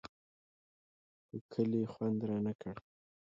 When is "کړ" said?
2.61-2.75